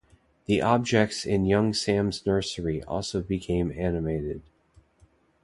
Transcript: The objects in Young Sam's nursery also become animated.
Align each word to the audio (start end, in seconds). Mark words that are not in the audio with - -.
The 0.47 0.63
objects 0.63 1.27
in 1.27 1.45
Young 1.45 1.75
Sam's 1.75 2.25
nursery 2.25 2.81
also 2.85 3.21
become 3.21 3.71
animated. 3.71 4.41